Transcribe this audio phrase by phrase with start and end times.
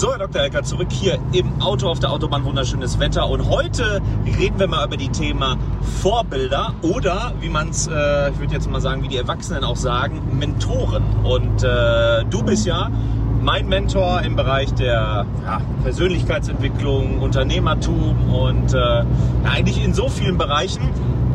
[0.00, 0.40] So, Herr Dr.
[0.40, 2.42] Ecker, zurück hier im Auto auf der Autobahn.
[2.42, 3.28] Wunderschönes Wetter.
[3.28, 4.00] Und heute
[4.38, 5.58] reden wir mal über die Thema
[6.00, 9.76] Vorbilder oder, wie man es, äh, ich würde jetzt mal sagen, wie die Erwachsenen auch
[9.76, 11.04] sagen, Mentoren.
[11.22, 12.90] Und äh, du bist ja
[13.42, 19.04] mein Mentor im Bereich der ja, Persönlichkeitsentwicklung, Unternehmertum und äh,
[19.44, 20.88] eigentlich in so vielen Bereichen.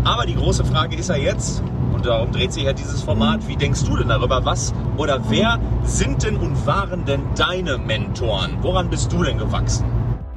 [0.05, 1.61] Aber die große Frage ist ja jetzt,
[2.05, 6.23] darum dreht sich ja dieses Format, wie denkst du denn darüber, was oder wer sind
[6.23, 8.57] denn und waren denn deine Mentoren?
[8.61, 9.85] Woran bist du denn gewachsen?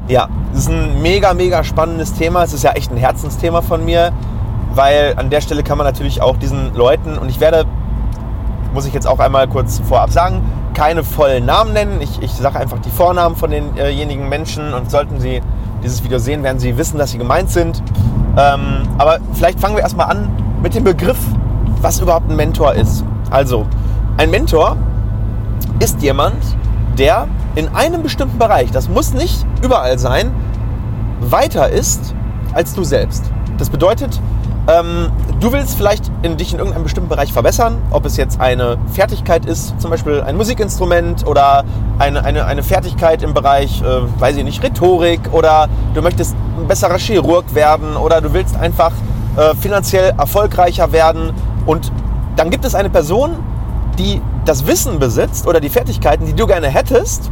[0.08, 2.42] Ja, das ist ein mega, mega spannendes Thema.
[2.42, 4.12] Es ist ja echt ein Herzensthema von mir,
[4.74, 7.66] weil an der Stelle kann man natürlich auch diesen Leuten, und ich werde,
[8.72, 12.00] muss ich jetzt auch einmal kurz vorab sagen, keine vollen Namen nennen.
[12.00, 15.42] Ich, ich sage einfach die Vornamen von denjenigen Menschen und sollten sie
[15.82, 17.82] dieses Video sehen, werden sie wissen, dass sie gemeint sind.
[18.36, 20.28] Ähm, aber vielleicht fangen wir erstmal an
[20.62, 21.18] mit dem Begriff,
[21.82, 23.04] was überhaupt ein Mentor ist.
[23.30, 23.66] Also,
[24.16, 24.76] ein Mentor
[25.80, 26.36] ist jemand,
[26.98, 30.32] der in einem bestimmten Bereich, das muss nicht überall sein,
[31.20, 32.14] weiter ist
[32.52, 33.24] als du selbst.
[33.58, 34.20] Das bedeutet,
[34.68, 38.76] ähm, du willst vielleicht in dich in irgendeinem bestimmten Bereich verbessern, ob es jetzt eine
[38.92, 41.64] Fertigkeit ist, zum Beispiel ein Musikinstrument oder
[41.98, 46.68] eine, eine, eine Fertigkeit im Bereich, äh, weiß ich nicht, Rhetorik oder du möchtest ein
[46.68, 48.92] besserer Chirurg werden oder du willst einfach
[49.36, 51.32] äh, finanziell erfolgreicher werden
[51.68, 51.92] und
[52.36, 53.36] dann gibt es eine Person,
[53.98, 57.30] die das Wissen besitzt oder die Fertigkeiten, die du gerne hättest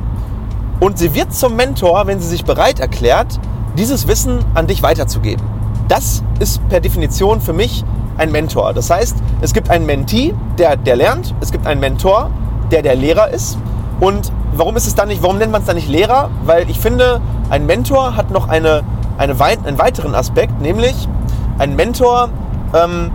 [0.79, 3.41] und sie wird zum Mentor, wenn sie sich bereit erklärt,
[3.79, 5.45] dieses Wissen an dich weiterzugeben.
[5.89, 7.83] Das ist per Definition für mich
[8.19, 8.75] ein Mentor.
[8.75, 12.31] Das heißt, es gibt einen Mentee, der, der lernt, es gibt einen Mentor,
[12.71, 13.57] der der Lehrer ist.
[14.01, 16.31] Und warum ist es dann nicht, warum nennt man es dann nicht Lehrer?
[16.45, 18.83] Weil ich finde, ein Mentor hat noch eine,
[19.17, 21.09] eine, einen weiteren Aspekt, nämlich
[21.59, 22.29] ein Mentor,
[22.75, 23.11] ähm,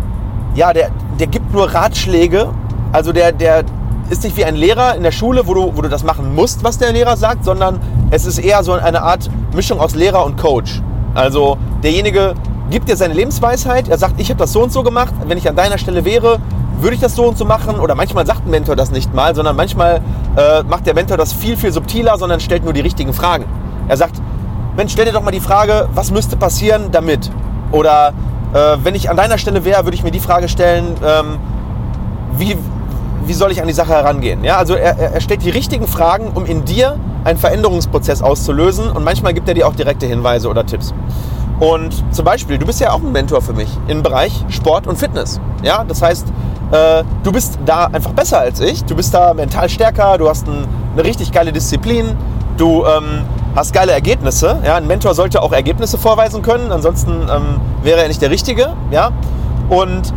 [0.56, 2.50] ja, der, der gibt nur Ratschläge.
[2.92, 3.64] Also der, der
[4.10, 6.64] ist nicht wie ein Lehrer in der Schule, wo du, wo du das machen musst,
[6.64, 7.80] was der Lehrer sagt, sondern
[8.12, 10.82] es ist eher so eine Art Mischung aus Lehrer und Coach.
[11.14, 12.36] Also derjenige
[12.70, 13.88] gibt dir seine Lebensweisheit.
[13.88, 15.14] Er sagt, ich habe das so und so gemacht.
[15.26, 16.40] Wenn ich an deiner Stelle wäre,
[16.80, 17.80] würde ich das so und so machen.
[17.80, 20.02] Oder manchmal sagt ein Mentor das nicht mal, sondern manchmal
[20.36, 23.46] äh, macht der Mentor das viel, viel subtiler, sondern stellt nur die richtigen Fragen.
[23.88, 24.22] Er sagt,
[24.76, 27.30] Mensch, stell dir doch mal die Frage, was müsste passieren damit?
[27.72, 28.14] Oder
[28.54, 31.38] äh, wenn ich an deiner Stelle wäre, würde ich mir die Frage stellen, ähm,
[32.38, 32.58] wie,
[33.26, 34.44] wie soll ich an die Sache herangehen?
[34.44, 39.04] Ja, also er, er stellt die richtigen Fragen, um in dir einen Veränderungsprozess auszulösen und
[39.04, 40.94] manchmal gibt er dir auch direkte Hinweise oder Tipps.
[41.60, 44.98] Und zum Beispiel, du bist ja auch ein Mentor für mich im Bereich Sport und
[44.98, 45.40] Fitness.
[45.62, 46.28] Ja, das heißt,
[46.72, 48.84] äh, du bist da einfach besser als ich.
[48.86, 52.18] Du bist da mental stärker, du hast ein, eine richtig geile Disziplin,
[52.58, 53.26] du ähm,
[53.56, 54.60] hast geile Ergebnisse.
[54.66, 58.74] Ja, ein Mentor sollte auch Ergebnisse vorweisen können, ansonsten ähm, wäre er nicht der Richtige.
[58.92, 59.12] Ja,
[59.70, 60.14] und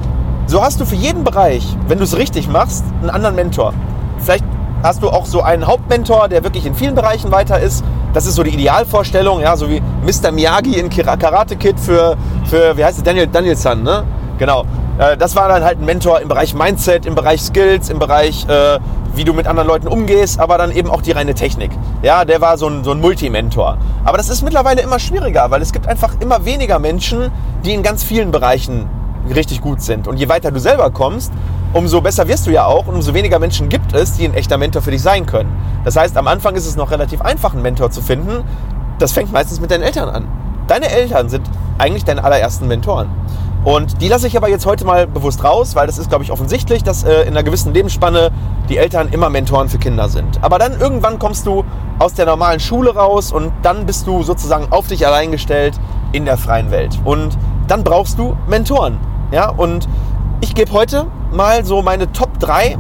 [0.47, 3.73] so hast du für jeden Bereich, wenn du es richtig machst, einen anderen Mentor.
[4.19, 4.45] Vielleicht
[4.83, 7.83] hast du auch so einen Hauptmentor, der wirklich in vielen Bereichen weiter ist.
[8.13, 10.31] Das ist so die Idealvorstellung, ja, so wie Mr.
[10.31, 14.05] Miyagi in Karate Kid für, für wie heißt es, Daniel, Danielson, ne?
[14.39, 14.65] Genau.
[14.99, 18.47] Äh, das war dann halt ein Mentor im Bereich Mindset, im Bereich Skills, im Bereich,
[18.49, 18.79] äh,
[19.15, 21.71] wie du mit anderen Leuten umgehst, aber dann eben auch die reine Technik.
[22.03, 23.79] Ja, der war so ein, so ein Multimentor.
[24.05, 27.31] Aber das ist mittlerweile immer schwieriger, weil es gibt einfach immer weniger Menschen,
[27.65, 28.89] die in ganz vielen Bereichen
[29.35, 30.07] richtig gut sind.
[30.09, 31.33] Und je weiter du selber kommst,
[31.73, 34.59] umso besser wirst du ja auch und umso weniger Menschen gibt es, die ein echter
[34.59, 35.51] Mentor für dich sein können.
[35.85, 38.45] Das heißt, am Anfang ist es noch relativ einfach, einen Mentor zu finden.
[38.99, 40.29] Das fängt meistens mit deinen Eltern an.
[40.67, 41.43] Deine Eltern sind
[41.79, 43.09] eigentlich deine allerersten Mentoren.
[43.65, 46.31] Und die lasse ich aber jetzt heute mal bewusst raus, weil das ist, glaube ich,
[46.31, 48.31] offensichtlich, dass äh, in einer gewissen Lebensspanne
[48.69, 50.43] die Eltern immer Mentoren für Kinder sind.
[50.43, 51.65] Aber dann irgendwann kommst du
[51.99, 55.81] aus der normalen Schule raus und dann bist du sozusagen auf dich allein gestellt
[56.13, 56.99] in der freien Welt.
[57.05, 58.99] Und dann brauchst du Mentoren.
[59.33, 59.89] Ja, und
[60.43, 62.77] ich gebe heute mal so meine Top 3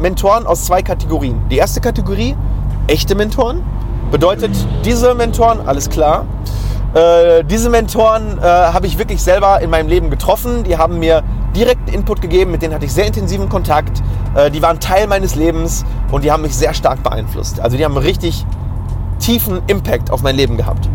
[0.00, 1.40] Mentoren aus zwei Kategorien.
[1.50, 2.36] Die erste Kategorie,
[2.88, 3.62] echte Mentoren.
[4.10, 4.50] Bedeutet,
[4.84, 6.26] diese Mentoren, alles klar.
[6.96, 10.64] Äh, diese Mentoren äh, habe ich wirklich selber in meinem Leben getroffen.
[10.64, 11.22] Die haben mir
[11.54, 14.02] direkten Input gegeben, mit denen hatte ich sehr intensiven Kontakt.
[14.34, 17.60] Äh, die waren Teil meines Lebens und die haben mich sehr stark beeinflusst.
[17.60, 18.46] Also die haben einen richtig
[19.18, 20.88] tiefen Impact auf mein Leben gehabt.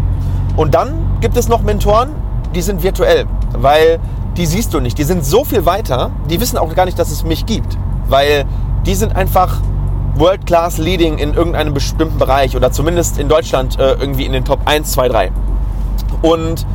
[0.55, 2.09] Und dann gibt es noch Mentoren,
[2.55, 3.99] die sind virtuell, weil
[4.37, 4.97] die siehst du nicht.
[4.97, 7.77] Die sind so viel weiter, die wissen auch gar nicht, dass es mich gibt.
[8.07, 8.45] Weil
[8.87, 9.57] die sind einfach
[10.15, 14.45] World Class Leading in irgendeinem bestimmten Bereich oder zumindest in Deutschland äh, irgendwie in den
[14.45, 15.31] Top 1, 2, 3.
[16.21, 16.65] Und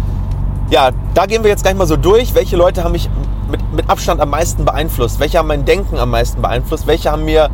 [0.70, 3.08] ja, da gehen wir jetzt gleich mal so durch, welche Leute haben mich
[3.50, 7.24] mit, mit Abstand am meisten beeinflusst, welche haben mein Denken am meisten beeinflusst, welche haben
[7.24, 7.50] mir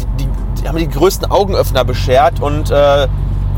[0.00, 0.28] die, die,
[0.62, 2.40] die haben die größten Augenöffner beschert?
[2.40, 3.08] Und äh,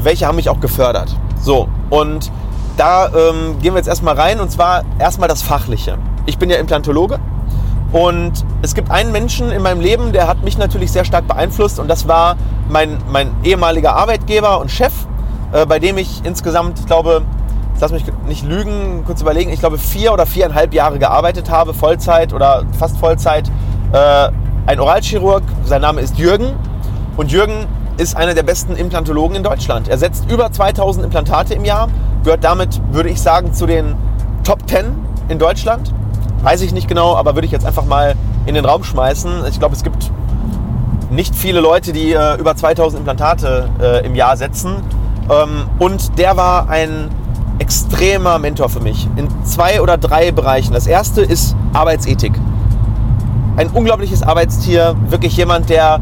[0.03, 1.15] welche haben mich auch gefördert.
[1.41, 2.31] So, und
[2.77, 4.41] da ähm, gehen wir jetzt erstmal rein.
[4.41, 5.99] Und zwar erstmal das Fachliche.
[6.27, 7.19] Ich bin ja Implantologe.
[7.91, 11.79] Und es gibt einen Menschen in meinem Leben, der hat mich natürlich sehr stark beeinflusst.
[11.79, 12.37] Und das war
[12.69, 14.93] mein, mein ehemaliger Arbeitgeber und Chef,
[15.53, 17.23] äh, bei dem ich insgesamt, ich glaube,
[17.81, 22.33] lass mich nicht lügen, kurz überlegen, ich glaube vier oder viereinhalb Jahre gearbeitet habe, Vollzeit
[22.33, 23.51] oder fast Vollzeit.
[23.93, 24.31] Äh,
[24.67, 26.53] ein Oralchirurg, sein Name ist Jürgen
[27.17, 27.67] und Jürgen
[27.97, 29.89] ist einer der besten Implantologen in Deutschland.
[29.89, 31.89] Er setzt über 2000 Implantate im Jahr,
[32.23, 33.97] gehört damit, würde ich sagen, zu den
[34.45, 34.87] Top 10
[35.29, 35.93] in Deutschland.
[36.43, 38.15] Weiß ich nicht genau, aber würde ich jetzt einfach mal
[38.47, 39.45] in den Raum schmeißen.
[39.49, 40.11] Ich glaube, es gibt
[41.11, 44.77] nicht viele Leute, die äh, über 2000 Implantate äh, im Jahr setzen.
[45.29, 47.11] Ähm, und der war ein
[47.59, 50.73] extremer Mentor für mich in zwei oder drei Bereichen.
[50.73, 52.33] Das erste ist Arbeitsethik.
[53.57, 56.01] Ein unglaubliches Arbeitstier, wirklich jemand, der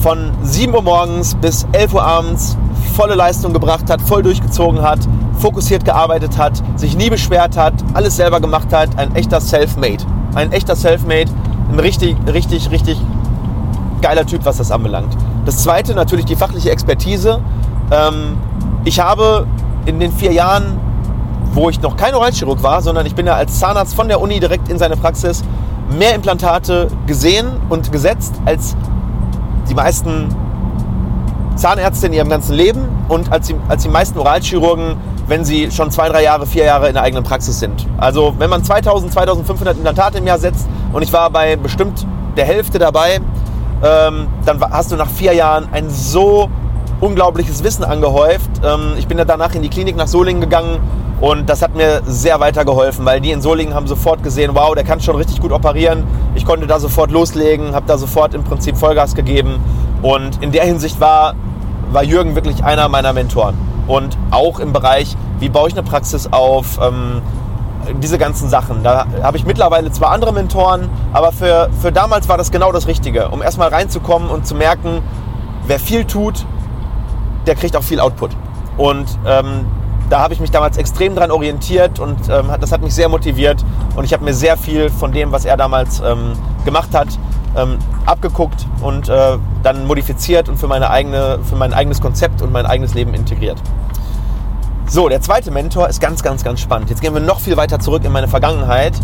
[0.00, 2.56] von 7 Uhr morgens bis 11 Uhr abends
[2.94, 4.98] volle Leistung gebracht hat, voll durchgezogen hat,
[5.38, 8.98] fokussiert gearbeitet hat, sich nie beschwert hat, alles selber gemacht hat.
[8.98, 10.04] Ein echter Selfmade.
[10.34, 11.30] Ein echter Selfmade.
[11.70, 13.00] Ein richtig, richtig, richtig
[14.00, 15.16] geiler Typ, was das anbelangt.
[15.44, 17.40] Das zweite natürlich die fachliche Expertise.
[17.90, 18.36] Ähm,
[18.84, 19.46] ich habe
[19.86, 20.78] in den vier Jahren,
[21.56, 24.38] wo ich noch kein Oralchirurg war, sondern ich bin ja als Zahnarzt von der Uni
[24.40, 25.42] direkt in seine Praxis,
[25.98, 28.76] mehr Implantate gesehen und gesetzt als
[29.68, 30.28] die meisten
[31.56, 34.96] Zahnärzte in ihrem ganzen Leben und als die, als die meisten Oralchirurgen,
[35.28, 37.86] wenn sie schon zwei, drei Jahre, vier Jahre in der eigenen Praxis sind.
[37.96, 42.06] Also wenn man 2000, 2500 Implantate im Jahr setzt und ich war bei bestimmt
[42.36, 43.20] der Hälfte dabei,
[43.82, 46.50] ähm, dann hast du nach vier Jahren ein so
[47.00, 48.50] unglaubliches Wissen angehäuft.
[48.62, 50.80] Ähm, ich bin ja danach in die Klinik nach Solingen gegangen
[51.20, 54.84] und das hat mir sehr weitergeholfen, weil die in Solingen haben sofort gesehen, wow, der
[54.84, 56.04] kann schon richtig gut operieren.
[56.34, 59.58] Ich konnte da sofort loslegen, habe da sofort im Prinzip Vollgas gegeben.
[60.02, 61.34] Und in der Hinsicht war,
[61.90, 63.56] war Jürgen wirklich einer meiner Mentoren.
[63.86, 67.22] Und auch im Bereich, wie baue ich eine Praxis auf, ähm,
[68.02, 68.82] diese ganzen Sachen.
[68.82, 72.88] Da habe ich mittlerweile zwar andere Mentoren, aber für, für damals war das genau das
[72.88, 75.02] Richtige, um erstmal reinzukommen und zu merken,
[75.66, 76.44] wer viel tut,
[77.46, 78.32] der kriegt auch viel Output.
[78.76, 79.66] Und ähm,
[80.08, 83.64] da habe ich mich damals extrem dran orientiert und ähm, das hat mich sehr motiviert
[83.96, 86.32] und ich habe mir sehr viel von dem, was er damals ähm,
[86.64, 87.08] gemacht hat,
[87.56, 92.52] ähm, abgeguckt und äh, dann modifiziert und für, meine eigene, für mein eigenes Konzept und
[92.52, 93.60] mein eigenes Leben integriert.
[94.88, 96.90] So, der zweite Mentor ist ganz, ganz, ganz spannend.
[96.90, 98.94] Jetzt gehen wir noch viel weiter zurück in meine Vergangenheit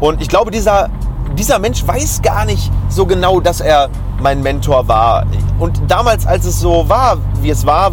[0.00, 0.90] und ich glaube, dieser,
[1.38, 3.88] dieser Mensch weiß gar nicht so genau, dass er
[4.20, 5.24] mein Mentor war.
[5.58, 7.92] Und damals, als es so war, wie es war,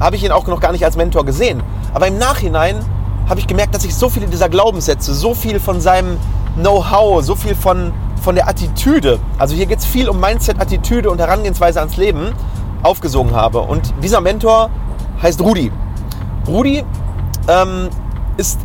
[0.00, 1.62] habe ich ihn auch noch gar nicht als Mentor gesehen.
[1.96, 2.84] Aber im Nachhinein
[3.26, 6.18] habe ich gemerkt, dass ich so viele dieser Glaubenssätze, so viel von seinem
[6.54, 7.90] Know-how, so viel von,
[8.20, 12.34] von der Attitüde, also hier geht es viel um Mindset, Attitüde und Herangehensweise ans Leben,
[12.82, 13.60] aufgesogen habe.
[13.60, 14.68] Und dieser Mentor
[15.22, 15.72] heißt Rudi.
[16.46, 16.84] Rudi
[17.48, 17.88] ähm,
[18.36, 18.60] ist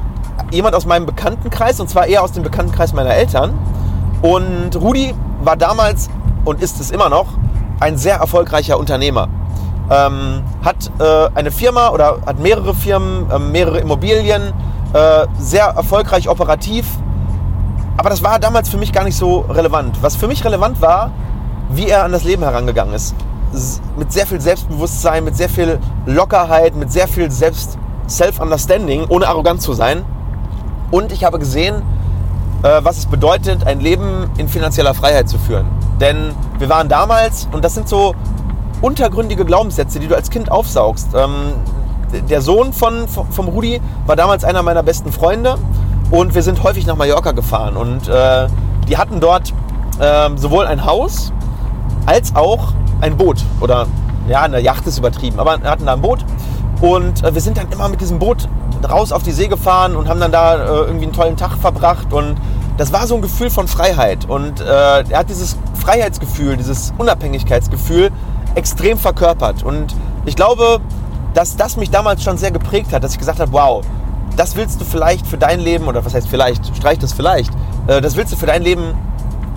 [0.52, 3.54] jemand aus meinem Bekanntenkreis und zwar eher aus dem Bekanntenkreis meiner Eltern.
[4.22, 6.10] Und Rudi war damals
[6.44, 7.28] und ist es immer noch
[7.80, 9.30] ein sehr erfolgreicher Unternehmer
[9.90, 14.54] ähm, hat äh, eine Firma oder hat mehrere Firmen, äh, mehrere Immobilien,
[14.94, 16.86] äh, sehr erfolgreich operativ.
[17.98, 20.02] Aber das war damals für mich gar nicht so relevant.
[20.02, 21.12] Was für mich relevant war,
[21.70, 23.16] wie er an das Leben herangegangen ist.
[23.98, 27.78] Mit sehr viel Selbstbewusstsein, mit sehr viel Lockerheit, mit sehr viel Selbst
[28.08, 30.04] Self-Understanding, ohne arrogant zu sein.
[30.90, 31.82] Und ich habe gesehen,
[32.64, 35.68] äh, was es bedeutet, ein Leben in finanzieller Freiheit zu führen.
[36.00, 38.14] Denn wir waren damals, und das sind so
[38.82, 41.10] untergründige Glaubenssätze, die du als Kind aufsaugst.
[41.16, 41.54] Ähm,
[42.30, 45.56] der Sohn von, vom Rudi war damals einer meiner besten Freunde
[46.10, 48.48] und wir sind häufig nach Mallorca gefahren und äh,
[48.90, 49.54] die hatten dort
[50.00, 51.32] äh, sowohl ein Haus
[52.06, 53.88] als auch ein Boot oder
[54.28, 56.26] ja, eine Yacht ist übertrieben, aber hatten da ein Boot
[56.82, 58.50] und äh, wir sind dann immer mit diesem Boot
[58.90, 62.12] raus auf die See gefahren und haben dann da äh, irgendwie einen tollen Tag verbracht
[62.12, 62.36] und
[62.78, 68.12] das war so ein Gefühl von Freiheit und äh, er hat dieses Freiheitsgefühl, dieses Unabhängigkeitsgefühl
[68.56, 69.64] extrem verkörpert.
[69.64, 70.80] Und ich glaube,
[71.34, 73.84] dass das mich damals schon sehr geprägt hat, dass ich gesagt habe, wow,
[74.36, 77.52] das willst du vielleicht für dein Leben, oder was heißt vielleicht, streich das vielleicht,
[77.88, 78.94] äh, das willst du für dein Leben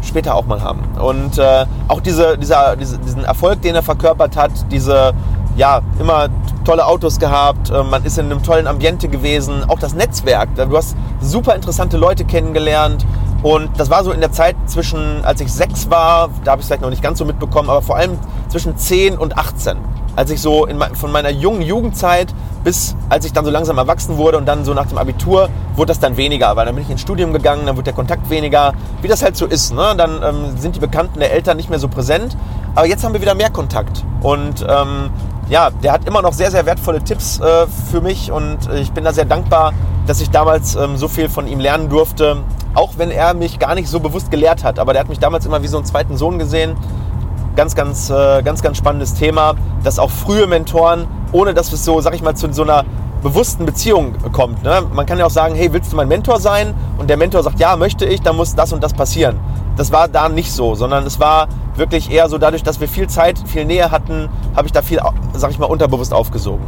[0.03, 0.83] später auch mal haben.
[0.99, 5.13] Und äh, auch diese, dieser, diese, diesen Erfolg, den er verkörpert hat, diese,
[5.57, 6.29] ja, immer
[6.65, 10.77] tolle Autos gehabt, äh, man ist in einem tollen Ambiente gewesen, auch das Netzwerk, du
[10.77, 13.05] hast super interessante Leute kennengelernt,
[13.45, 16.65] und das war so in der Zeit zwischen, als ich sechs war, da habe ich
[16.65, 19.77] es vielleicht noch nicht ganz so mitbekommen, aber vor allem zwischen 10 und 18.
[20.17, 22.35] Als ich so in, von meiner jungen Jugendzeit
[22.65, 25.89] bis als ich dann so langsam erwachsen wurde und dann so nach dem Abitur, wurde
[25.89, 28.73] das dann weniger, weil dann bin ich ins Studium gegangen, dann wird der Kontakt weniger,
[29.03, 29.75] wie das halt so ist.
[29.75, 29.95] Ne?
[29.97, 32.37] Dann ähm, sind die Bekannten der Eltern nicht mehr so präsent.
[32.75, 34.05] Aber jetzt haben wir wieder mehr Kontakt.
[34.23, 35.11] Und ähm,
[35.49, 39.05] ja, der hat immer noch sehr, sehr wertvolle Tipps äh, für mich und ich bin
[39.05, 39.73] da sehr dankbar,
[40.07, 42.39] dass ich damals ähm, so viel von ihm lernen durfte.
[42.75, 45.47] Auch wenn er mich gar nicht so bewusst gelehrt hat, aber der hat mich damals
[45.47, 46.77] immer wie so einen zweiten Sohn gesehen.
[47.57, 52.01] Ganz, ganz, äh, ganz, ganz spannendes Thema, dass auch frühe Mentoren, ohne dass es so,
[52.01, 52.85] sag ich mal, zu so einer
[53.23, 54.63] bewussten Beziehung kommt.
[54.63, 54.83] Ne?
[54.93, 56.75] Man kann ja auch sagen, hey, willst du mein Mentor sein?
[56.99, 59.39] Und der Mentor sagt, ja, möchte ich, dann muss das und das passieren.
[59.77, 63.09] Das war da nicht so, sondern es war wirklich eher so dadurch, dass wir viel
[63.09, 65.01] Zeit, viel Nähe hatten, habe ich da viel,
[65.33, 66.65] sag ich mal, unterbewusst aufgesogen.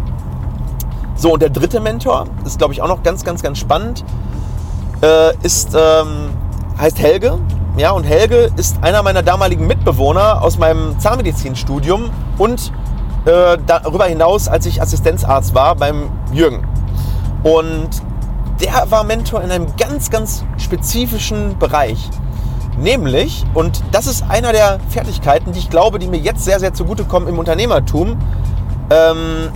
[1.15, 4.05] So, und der dritte Mentor, ist glaube ich auch noch ganz, ganz, ganz spannend,
[5.03, 6.31] äh, ist, ähm,
[6.79, 7.39] heißt Helge.
[7.77, 12.73] Ja, und Helge ist einer meiner damaligen Mitbewohner aus meinem Zahnmedizinstudium und
[13.27, 16.67] äh, darüber hinaus, als ich Assistenzarzt war beim Jürgen.
[17.43, 17.89] Und
[18.61, 22.09] der war Mentor in einem ganz, ganz spezifischen Bereich.
[22.79, 26.75] Nämlich, und das ist einer der Fertigkeiten, die ich glaube, die mir jetzt sehr, sehr
[26.75, 28.19] zugutekommen im Unternehmertum.
[28.91, 29.51] Ähm,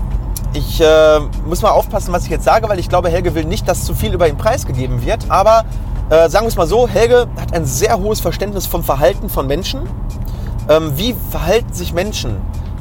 [0.53, 3.69] ich äh, muss mal aufpassen, was ich jetzt sage, weil ich glaube, Helge will nicht,
[3.69, 5.31] dass zu viel über ihn preisgegeben wird.
[5.31, 5.65] Aber
[6.09, 9.47] äh, sagen wir es mal so, Helge hat ein sehr hohes Verständnis vom Verhalten von
[9.47, 9.83] Menschen.
[10.69, 12.37] Ähm, wie verhalten sich Menschen,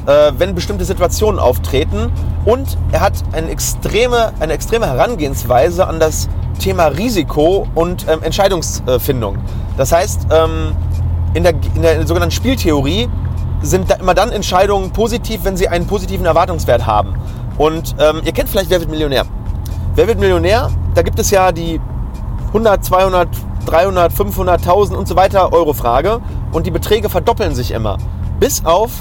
[0.06, 2.12] äh, wenn bestimmte Situationen auftreten?
[2.46, 6.30] Und er hat eine extreme, eine extreme Herangehensweise an das
[6.60, 9.38] Thema Risiko und ähm, Entscheidungsfindung.
[9.80, 10.76] Das heißt, ähm,
[11.34, 13.08] in, der, in der sogenannten Spieltheorie
[13.62, 17.16] sind da immer dann Entscheidungen positiv, wenn sie einen positiven Erwartungswert haben.
[17.58, 19.26] Und ähm, ihr kennt vielleicht Wer wird Millionär?
[19.96, 20.70] Wer wird Millionär?
[20.96, 21.80] Da gibt es ja die
[22.48, 23.30] 100, 200,
[23.68, 26.20] 300, 500.000 und so weiter Euro Frage
[26.52, 27.98] und die Beträge verdoppeln sich immer.
[28.38, 28.92] Bis auf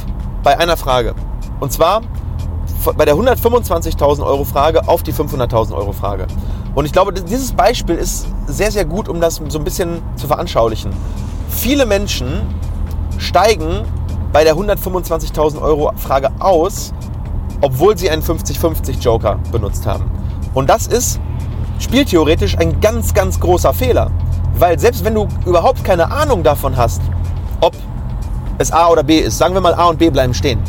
[0.44, 1.16] bei einer Frage.
[1.58, 2.02] Und zwar
[2.97, 6.26] bei der 125.000 Euro Frage auf die 500.000 Euro Frage.
[6.75, 10.26] Und ich glaube, dieses Beispiel ist sehr, sehr gut, um das so ein bisschen zu
[10.26, 10.92] veranschaulichen.
[11.49, 12.42] Viele Menschen
[13.18, 13.85] steigen
[14.32, 16.92] bei der 125.000 Euro Frage aus,
[17.61, 20.11] obwohl sie einen 50-50 Joker benutzt haben.
[20.54, 21.18] Und das ist
[21.78, 24.11] spieltheoretisch ein ganz, ganz großer Fehler.
[24.58, 27.00] Weil selbst wenn du überhaupt keine Ahnung davon hast,
[27.61, 27.75] ob
[28.58, 30.61] es A oder B ist, sagen wir mal A und B bleiben stehen.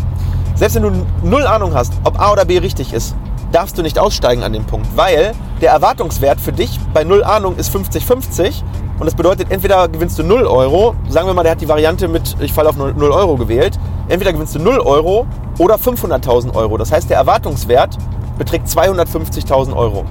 [0.60, 3.16] Selbst wenn du null Ahnung hast, ob A oder B richtig ist,
[3.54, 7.56] darfst du nicht aussteigen an dem Punkt, weil der Erwartungswert für dich bei null Ahnung
[7.56, 8.56] ist 50-50
[9.00, 12.10] und das bedeutet, entweder gewinnst du 0 Euro, sagen wir mal, der hat die Variante
[12.10, 15.26] mit, ich falle auf 0, 0 Euro gewählt, entweder gewinnst du 0 Euro
[15.60, 16.76] oder 500.000 Euro.
[16.76, 17.98] Das heißt, der Erwartungswert
[18.38, 20.04] beträgt 250.000 Euro.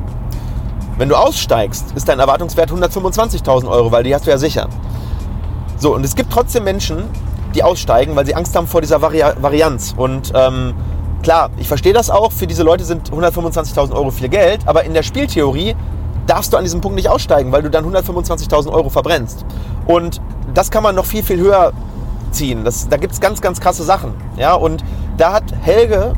[0.97, 4.67] Wenn du aussteigst, ist dein Erwartungswert 125.000 Euro, weil die hast du ja sicher.
[5.76, 7.05] So, und es gibt trotzdem Menschen,
[7.59, 9.95] die aussteigen, weil sie Angst haben vor dieser Vari Varianz.
[9.97, 10.75] Und ähm,
[11.23, 14.95] klar, ich verstehe das auch, für diese Leute sind 125.000 Euro viel Geld, aber in
[14.95, 15.75] der Spieltheorie
[16.29, 19.45] darfst du an diesem Punkt nicht aussteigen, weil du dann 125.000 Euro verbrennst.
[19.87, 20.21] Und
[20.55, 21.73] das kann man noch viel, viel höher
[22.31, 22.65] ziehen.
[22.65, 24.15] Das, da gibt es ganz, ganz krasse Sachen.
[24.37, 24.55] Ja?
[24.55, 24.85] Und
[25.17, 26.12] da hat Helge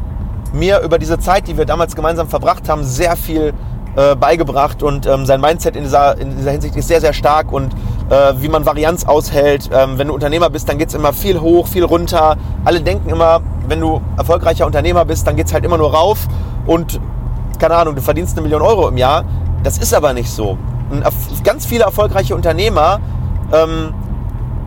[0.52, 3.54] mir über diese Zeit, die wir damals gemeinsam verbracht haben, sehr viel
[3.96, 7.52] äh, beigebracht und ähm, sein Mindset in dieser, in dieser Hinsicht ist sehr, sehr stark
[7.52, 7.72] und
[8.10, 9.70] äh, wie man Varianz aushält.
[9.72, 12.36] Ähm, wenn du Unternehmer bist, dann geht es immer viel hoch, viel runter.
[12.64, 16.26] Alle denken immer, wenn du erfolgreicher Unternehmer bist, dann geht es halt immer nur rauf
[16.66, 17.00] und
[17.58, 19.24] keine Ahnung, du verdienst eine Million Euro im Jahr.
[19.62, 20.56] Das ist aber nicht so.
[21.44, 23.00] Ganz viele erfolgreiche Unternehmer
[23.52, 23.94] ähm,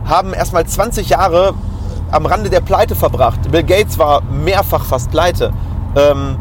[0.04, 1.54] haben erstmal 20 Jahre
[2.10, 3.50] am Rande der Pleite verbracht.
[3.50, 5.52] Bill Gates war mehrfach fast pleite.
[5.96, 6.36] Ähm,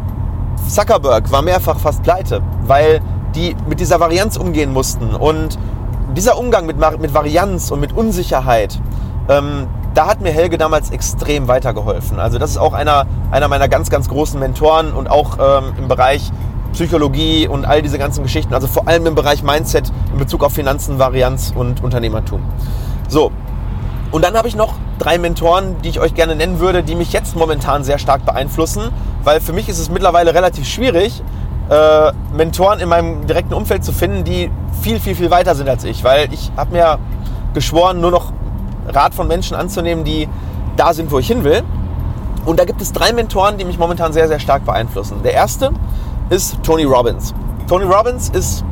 [0.69, 3.01] Zuckerberg war mehrfach fast pleite, weil
[3.35, 5.15] die mit dieser Varianz umgehen mussten.
[5.15, 5.57] Und
[6.13, 8.79] dieser Umgang mit, mit Varianz und mit Unsicherheit,
[9.29, 12.19] ähm, da hat mir Helge damals extrem weitergeholfen.
[12.19, 15.87] Also das ist auch einer, einer meiner ganz, ganz großen Mentoren und auch ähm, im
[15.87, 16.31] Bereich
[16.73, 18.53] Psychologie und all diese ganzen Geschichten.
[18.53, 22.41] Also vor allem im Bereich Mindset in Bezug auf Finanzen, Varianz und Unternehmertum.
[23.07, 23.31] So,
[24.11, 27.13] und dann habe ich noch drei Mentoren, die ich euch gerne nennen würde, die mich
[27.13, 28.91] jetzt momentan sehr stark beeinflussen,
[29.23, 31.23] weil für mich ist es mittlerweile relativ schwierig,
[31.69, 34.51] äh, Mentoren in meinem direkten Umfeld zu finden, die
[34.81, 36.99] viel, viel, viel weiter sind als ich, weil ich habe mir
[37.53, 38.33] geschworen, nur noch
[38.87, 40.27] Rat von Menschen anzunehmen, die
[40.75, 41.63] da sind, wo ich hin will.
[42.45, 45.23] Und da gibt es drei Mentoren, die mich momentan sehr, sehr stark beeinflussen.
[45.23, 45.71] Der erste
[46.29, 47.33] ist Tony Robbins.
[47.67, 48.65] Tony Robbins ist,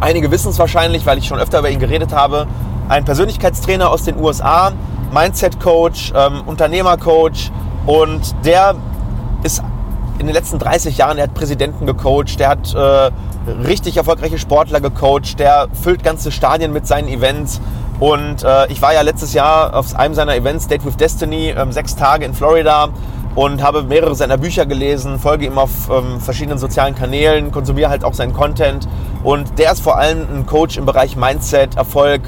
[0.00, 2.46] einige wissen es wahrscheinlich, weil ich schon öfter über ihn geredet habe,
[2.88, 4.72] ein Persönlichkeitstrainer aus den USA,
[5.12, 7.50] Mindset-Coach, ähm, Unternehmer-Coach
[7.86, 8.74] und der
[10.20, 13.10] in den letzten 30 Jahren, er hat Präsidenten gecoacht, der hat äh,
[13.66, 17.60] richtig erfolgreiche Sportler gecoacht, der füllt ganze Stadien mit seinen Events
[18.00, 21.72] und äh, ich war ja letztes Jahr auf einem seiner Events, Date with Destiny, ähm,
[21.72, 22.90] sechs Tage in Florida
[23.34, 28.04] und habe mehrere seiner Bücher gelesen, folge ihm auf ähm, verschiedenen sozialen Kanälen, konsumiere halt
[28.04, 28.86] auch seinen Content.
[29.22, 32.20] Und der ist vor allem ein Coach im Bereich Mindset, Erfolg,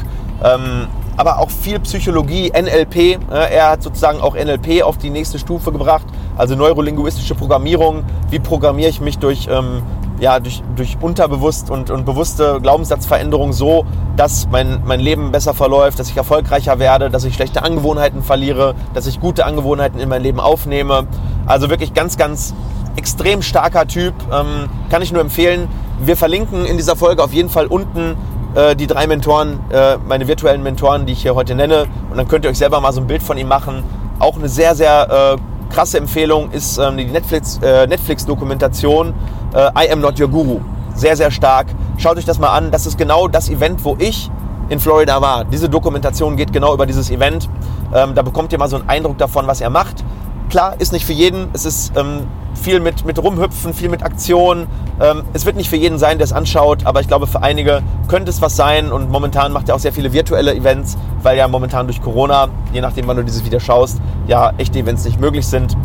[0.43, 2.97] ähm, aber auch viel Psychologie, NLP.
[2.97, 8.05] Äh, er hat sozusagen auch NLP auf die nächste Stufe gebracht, also neurolinguistische Programmierung.
[8.31, 9.83] Wie programmiere ich mich durch, ähm,
[10.21, 13.85] ja, durch, durch unterbewusst und, und bewusste Glaubenssatzveränderung so,
[14.17, 18.75] dass mein, mein Leben besser verläuft, dass ich erfolgreicher werde, dass ich schlechte Angewohnheiten verliere,
[18.95, 21.07] dass ich gute Angewohnheiten in mein Leben aufnehme.
[21.47, 22.55] Also wirklich ganz, ganz
[22.97, 24.15] extrem starker Typ.
[24.33, 25.69] Ähm, kann ich nur empfehlen.
[26.05, 28.17] Wir verlinken in dieser Folge auf jeden Fall unten
[28.55, 31.87] äh, die drei Mentoren, äh, meine virtuellen Mentoren, die ich hier heute nenne.
[32.11, 33.83] Und dann könnt ihr euch selber mal so ein Bild von ihm machen.
[34.19, 40.01] Auch eine sehr, sehr äh, krasse Empfehlung ist ähm, die äh, Netflix-Dokumentation Netflix I Am
[40.01, 40.61] Not Your Guru.
[40.95, 41.67] Sehr, sehr stark.
[41.99, 42.71] Schaut euch das mal an.
[42.71, 44.31] Das ist genau das Event, wo ich
[44.69, 45.45] in Florida war.
[45.45, 47.49] Diese Dokumentation geht genau über dieses Event.
[47.95, 50.05] Ähm, da bekommt ihr mal so einen Eindruck davon, was er macht.
[50.49, 51.49] Klar, ist nicht für jeden.
[51.53, 54.67] Es ist ähm, viel mit, mit Rumhüpfen, viel mit Aktion.
[55.01, 57.83] Ähm, es wird nicht für jeden sein, der es anschaut, aber ich glaube, für einige
[58.09, 58.93] könnte es was sein.
[58.93, 62.81] Und momentan macht er auch sehr viele virtuelle Events, weil ja momentan durch Corona, je
[62.81, 65.77] nachdem, wann du dieses Video schaust, ja echte Events nicht möglich sind.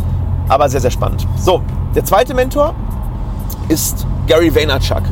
[0.49, 1.27] Aber sehr, sehr spannend.
[1.37, 1.61] So,
[1.95, 2.73] der zweite Mentor
[3.69, 5.03] ist Gary Vaynerchuk.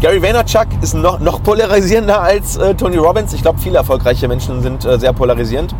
[0.00, 3.32] Gary Vaynerchuk ist noch, noch polarisierender als äh, Tony Robbins.
[3.32, 5.74] Ich glaube, viele erfolgreiche Menschen sind äh, sehr polarisierend.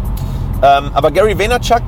[0.63, 1.83] Ähm, aber Gary Vaynerchuk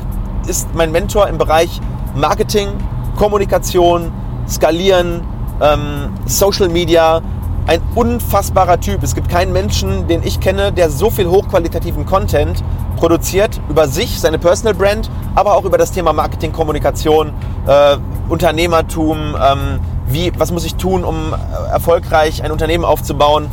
[0.47, 1.81] ist mein Mentor im Bereich
[2.15, 2.69] Marketing,
[3.17, 4.13] Kommunikation,
[4.49, 5.23] Skalieren,
[5.61, 7.23] ähm, Social Media.
[7.67, 9.03] Ein unfassbarer Typ.
[9.03, 12.63] Es gibt keinen Menschen, den ich kenne, der so viel hochqualitativen Content
[12.97, 17.33] produziert über sich, seine Personal Brand, aber auch über das Thema Marketing, Kommunikation,
[17.67, 17.97] äh,
[18.29, 23.49] Unternehmertum, ähm, wie, was muss ich tun, um äh, erfolgreich ein Unternehmen aufzubauen.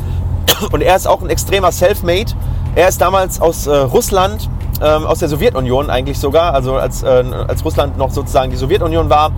[0.72, 2.34] Und er ist auch ein extremer Selfmade.
[2.76, 4.50] Er ist damals aus äh, Russland
[4.84, 9.10] ähm, aus der Sowjetunion eigentlich sogar, also als, äh, als Russland noch sozusagen die Sowjetunion
[9.10, 9.32] war,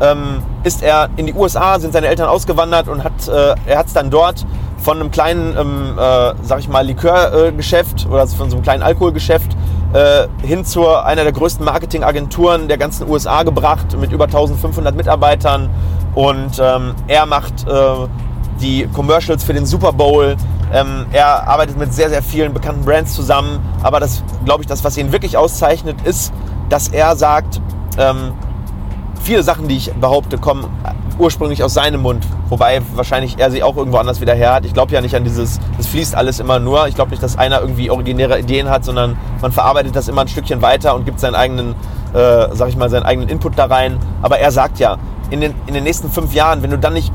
[0.00, 3.86] ähm, ist er in die USA, sind seine Eltern ausgewandert und hat, äh, er hat
[3.86, 4.46] es dann dort
[4.78, 9.56] von einem kleinen, ähm, äh, sag ich mal, Likörgeschäft oder von so einem kleinen Alkoholgeschäft
[9.92, 15.68] äh, hin zu einer der größten Marketingagenturen der ganzen USA gebracht mit über 1500 Mitarbeitern.
[16.14, 17.72] Und ähm, er macht äh,
[18.60, 20.36] die Commercials für den Super Bowl.
[20.72, 23.58] Ähm, er arbeitet mit sehr, sehr vielen bekannten Brands zusammen.
[23.82, 26.32] Aber das, glaube ich, das, was ihn wirklich auszeichnet, ist,
[26.68, 27.60] dass er sagt,
[27.98, 28.32] ähm,
[29.22, 30.66] viele Sachen, die ich behaupte, kommen
[31.18, 32.26] ursprünglich aus seinem Mund.
[32.48, 34.64] Wobei wahrscheinlich er sie auch irgendwo anders wieder her hat.
[34.64, 36.88] Ich glaube ja nicht an dieses, es fließt alles immer nur.
[36.88, 40.28] Ich glaube nicht, dass einer irgendwie originäre Ideen hat, sondern man verarbeitet das immer ein
[40.28, 41.74] Stückchen weiter und gibt seinen eigenen,
[42.14, 43.98] äh, sag ich mal, seinen eigenen Input da rein.
[44.22, 44.98] Aber er sagt ja,
[45.30, 47.12] in den, in den nächsten fünf Jahren, wenn du dann nicht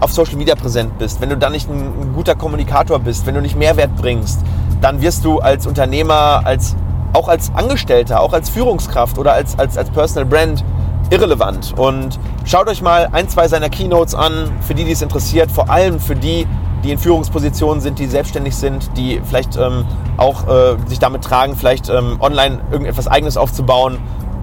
[0.00, 3.34] auf Social Media präsent bist, wenn du dann nicht ein, ein guter Kommunikator bist, wenn
[3.34, 4.40] du nicht Mehrwert bringst,
[4.80, 6.76] dann wirst du als Unternehmer, als,
[7.12, 10.64] auch als Angestellter, auch als Führungskraft oder als, als, als Personal Brand
[11.10, 11.74] irrelevant.
[11.76, 15.70] Und schaut euch mal ein, zwei seiner Keynotes an, für die, die es interessiert, vor
[15.70, 16.46] allem für die,
[16.84, 19.84] die in Führungspositionen sind, die selbstständig sind, die vielleicht ähm,
[20.16, 23.98] auch äh, sich damit tragen, vielleicht ähm, online irgendetwas Eigenes aufzubauen.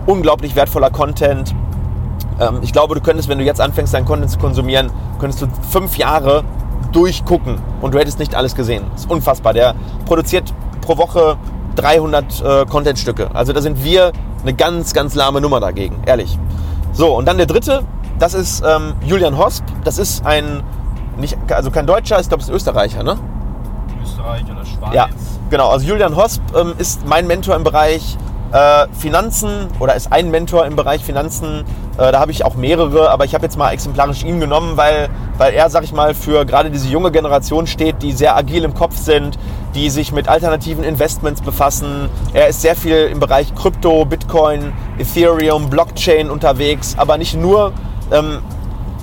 [0.05, 1.55] Unglaublich wertvoller Content.
[2.39, 5.47] Ähm, ich glaube, du könntest, wenn du jetzt anfängst, deinen Content zu konsumieren, könntest du
[5.69, 6.43] fünf Jahre
[6.91, 8.83] durchgucken und du hättest nicht alles gesehen.
[8.91, 9.53] Das ist unfassbar.
[9.53, 11.37] Der produziert pro Woche
[11.75, 13.29] 300 äh, Contentstücke.
[13.33, 16.37] Also da sind wir eine ganz, ganz lahme Nummer dagegen, ehrlich.
[16.93, 17.83] So, und dann der dritte,
[18.19, 19.63] das ist ähm, Julian Hosp.
[19.83, 20.63] Das ist ein,
[21.17, 23.17] nicht, also kein Deutscher, ich glaube, es ist Österreicher, ne?
[24.01, 24.93] Österreich oder Schweiz.
[24.93, 25.07] Ja,
[25.49, 25.69] genau.
[25.69, 28.17] Also Julian Hosp ähm, ist mein Mentor im Bereich
[28.51, 31.65] äh, Finanzen oder ist ein Mentor im Bereich Finanzen.
[31.97, 35.09] Äh, da habe ich auch mehrere, aber ich habe jetzt mal exemplarisch ihn genommen, weil,
[35.37, 38.73] weil er, sag ich mal, für gerade diese junge Generation steht, die sehr agil im
[38.73, 39.37] Kopf sind,
[39.73, 42.09] die sich mit alternativen Investments befassen.
[42.33, 47.71] Er ist sehr viel im Bereich Krypto, Bitcoin, Ethereum, Blockchain unterwegs, aber nicht nur.
[48.11, 48.39] Ähm,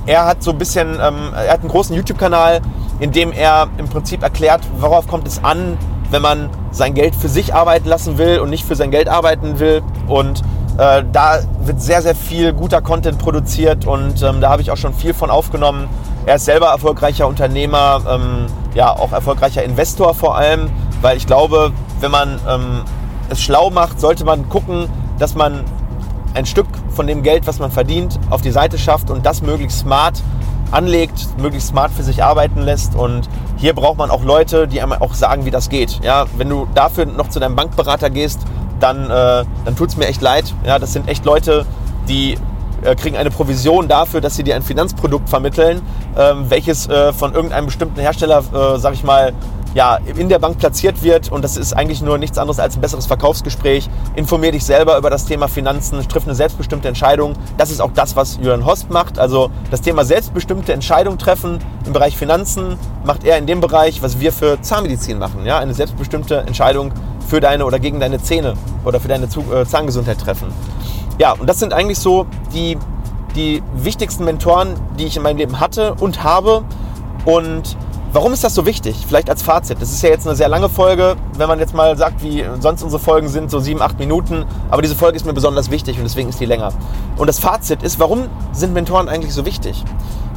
[0.05, 2.61] er hat so ein bisschen, ähm, er hat einen großen YouTube-Kanal,
[2.98, 5.78] in dem er im Prinzip erklärt, worauf kommt es an,
[6.11, 9.61] wenn man sein Geld für sich arbeiten lassen will und nicht für sein Geld arbeiten
[9.61, 9.83] will.
[10.09, 10.42] Und
[10.78, 14.76] äh, da wird sehr, sehr viel guter Content produziert und ähm, da habe ich auch
[14.76, 15.88] schon viel von aufgenommen.
[16.24, 20.70] Er ist selber erfolgreicher Unternehmer, ähm, ja auch erfolgreicher Investor vor allem,
[21.02, 22.82] weil ich glaube, wenn man ähm,
[23.28, 25.64] es schlau macht, sollte man gucken, dass man
[26.35, 29.80] ein Stück von dem Geld, was man verdient, auf die Seite schafft und das möglichst
[29.80, 30.22] smart
[30.70, 32.94] anlegt, möglichst smart für sich arbeiten lässt.
[32.94, 36.00] Und hier braucht man auch Leute, die einem auch sagen, wie das geht.
[36.02, 38.40] Ja, wenn du dafür noch zu deinem Bankberater gehst,
[38.83, 40.55] dann, äh, dann tut es mir echt leid.
[40.66, 41.64] Ja, das sind echt Leute,
[42.09, 42.37] die
[42.83, 45.81] äh, kriegen eine Provision dafür, dass sie dir ein Finanzprodukt vermitteln,
[46.16, 49.33] ähm, welches äh, von irgendeinem bestimmten Hersteller, äh, sag ich mal,
[49.74, 52.80] ja, in der Bank platziert wird und das ist eigentlich nur nichts anderes als ein
[52.80, 53.88] besseres Verkaufsgespräch.
[54.14, 57.35] Informier dich selber über das Thema Finanzen, triff eine selbstbestimmte Entscheidung.
[57.56, 59.18] Das ist auch das, was Jürgen Host macht.
[59.18, 64.20] Also das Thema selbstbestimmte Entscheidung treffen im Bereich Finanzen macht er in dem Bereich, was
[64.20, 65.44] wir für Zahnmedizin machen.
[65.46, 66.92] Ja, eine selbstbestimmte Entscheidung
[67.26, 68.54] für deine oder gegen deine Zähne
[68.85, 70.48] oder für deine äh, Zahngesundheit treffen.
[71.18, 72.78] Ja, und das sind eigentlich so die,
[73.35, 76.64] die wichtigsten Mentoren, die ich in meinem Leben hatte und habe.
[77.24, 77.76] Und
[78.12, 79.05] warum ist das so wichtig?
[79.07, 79.81] Vielleicht als Fazit.
[79.81, 82.83] Das ist ja jetzt eine sehr lange Folge, wenn man jetzt mal sagt, wie sonst
[82.83, 84.44] unsere Folgen sind, so sieben, acht Minuten.
[84.70, 86.72] Aber diese Folge ist mir besonders wichtig und deswegen ist die länger.
[87.16, 89.83] Und das Fazit ist, warum sind Mentoren eigentlich so wichtig?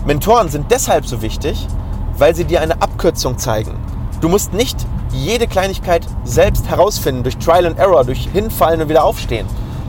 [0.06, 1.68] Mentoren sind deshalb so wichtig,
[2.18, 3.78] weil sie dir eine Abkürzung zeigen.
[4.22, 4.78] Du musst nicht
[5.12, 9.48] jede Kleinigkeit selbst herausfinden durch Trial and Error, durch Hinfallen und wieder aufstehen.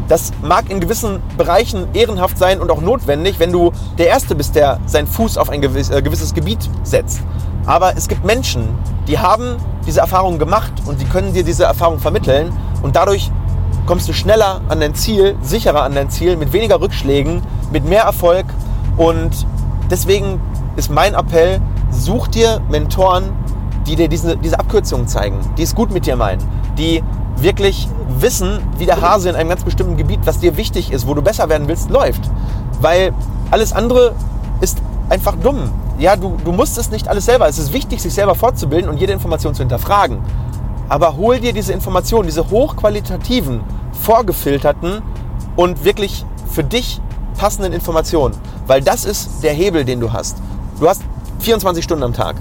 [0.09, 4.55] Das mag in gewissen Bereichen ehrenhaft sein und auch notwendig, wenn du der Erste bist,
[4.55, 7.21] der seinen Fuß auf ein äh, gewisses Gebiet setzt.
[7.67, 8.69] Aber es gibt Menschen,
[9.09, 12.53] die haben diese Erfahrung gemacht und die können dir diese Erfahrung vermitteln
[12.83, 13.31] und dadurch
[13.87, 18.03] kommst du schneller an dein Ziel, sicherer an dein Ziel, mit weniger Rückschlägen, mit mehr
[18.03, 18.47] Erfolg
[18.97, 19.47] und
[19.91, 20.41] deswegen
[20.77, 23.31] ist mein Appell, such dir Mentoren,
[23.87, 26.43] die dir diese, diese Abkürzungen zeigen, die es gut mit dir meinen,
[26.77, 27.03] die
[27.37, 31.15] wirklich wissen, wie der Hase in einem ganz bestimmten Gebiet, was dir wichtig ist, wo
[31.15, 32.23] du besser werden willst, läuft.
[32.81, 33.13] Weil
[33.51, 34.15] alles andere
[34.61, 35.71] ist einfach dumm.
[35.99, 37.49] Ja, du, du musst es nicht alles selber.
[37.49, 40.19] Es ist wichtig, sich selber fortzubilden und jede Information zu hinterfragen.
[40.89, 43.61] Aber hol dir diese Informationen, diese hochqualitativen,
[43.93, 45.03] vorgefilterten
[45.57, 47.01] und wirklich für dich
[47.39, 48.35] passenden Informationen.
[48.67, 50.37] Weil das ist der Hebel, den du hast.
[50.79, 51.03] Du hast
[51.41, 52.37] 24 Stunden am Tag.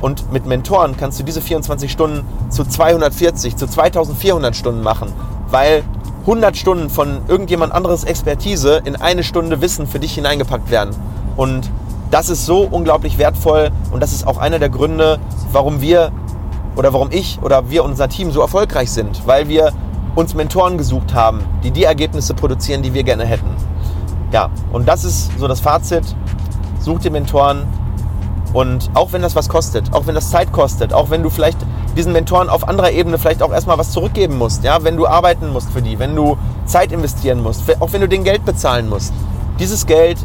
[0.00, 5.12] Und mit Mentoren kannst du diese 24 Stunden zu 240, zu 2400 Stunden machen,
[5.50, 5.84] weil
[6.22, 10.94] 100 Stunden von irgendjemand anderes Expertise in eine Stunde Wissen für dich hineingepackt werden.
[11.36, 11.70] Und
[12.10, 15.18] das ist so unglaublich wertvoll und das ist auch einer der Gründe,
[15.52, 16.12] warum wir
[16.76, 19.72] oder warum ich oder wir unser Team so erfolgreich sind, weil wir
[20.14, 23.50] uns Mentoren gesucht haben, die die Ergebnisse produzieren, die wir gerne hätten.
[24.32, 26.04] Ja, und das ist so das Fazit.
[26.80, 27.66] Such dir Mentoren,
[28.56, 31.58] und auch wenn das was kostet, auch wenn das Zeit kostet, auch wenn du vielleicht
[31.94, 35.52] diesen Mentoren auf anderer Ebene vielleicht auch erstmal was zurückgeben musst, ja, wenn du arbeiten
[35.52, 39.12] musst für die, wenn du Zeit investieren musst, auch wenn du den Geld bezahlen musst.
[39.58, 40.18] Dieses Geld,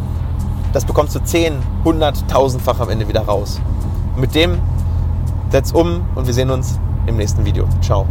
[0.74, 3.60] das bekommst du 10, 100, 1000-fach am Ende wieder raus.
[4.16, 4.60] Mit dem
[5.50, 7.66] setz um und wir sehen uns im nächsten Video.
[7.82, 8.06] Ciao.